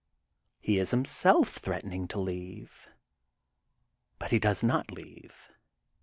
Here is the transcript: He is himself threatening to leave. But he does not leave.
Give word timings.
He 0.59 0.79
is 0.79 0.89
himself 0.89 1.49
threatening 1.49 2.07
to 2.07 2.19
leave. 2.19 2.87
But 4.17 4.31
he 4.31 4.39
does 4.39 4.63
not 4.63 4.89
leave. 4.91 5.51